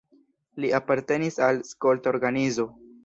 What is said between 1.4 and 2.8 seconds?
al skolta organizo.